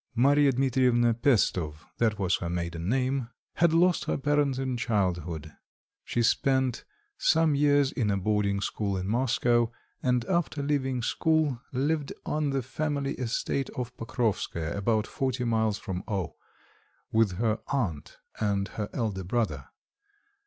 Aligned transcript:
Marya 0.15 0.51
Dmitrievna 0.51 1.13
Pesto 1.13 1.75
that 1.99 2.17
was 2.17 2.37
her 2.37 2.49
maiden 2.49 2.89
name 2.89 3.29
had 3.57 3.71
lost 3.71 4.05
her 4.05 4.17
parents 4.17 4.57
in 4.57 4.75
childhood. 4.75 5.51
She 6.03 6.23
spent 6.23 6.83
some 7.19 7.53
years 7.53 7.91
in 7.91 8.09
a 8.09 8.17
boarding 8.17 8.61
school 8.61 8.97
in 8.97 9.07
Moscow, 9.07 9.71
and 10.01 10.25
after 10.25 10.63
leaving 10.63 11.03
school, 11.03 11.61
lived 11.71 12.13
on 12.25 12.49
the 12.49 12.63
family 12.63 13.13
estate 13.13 13.69
of 13.75 13.95
Pokrovskoe, 13.95 14.75
about 14.75 15.05
forty 15.05 15.43
miles 15.43 15.77
from 15.77 16.03
O, 16.07 16.35
with 17.11 17.33
her 17.33 17.59
aunt 17.67 18.17
and 18.39 18.69
her 18.69 18.89
elder 18.93 19.23
brother. 19.23 19.67